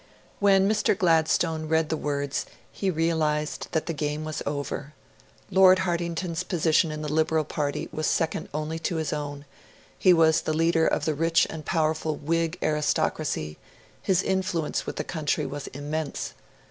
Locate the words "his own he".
8.95-10.11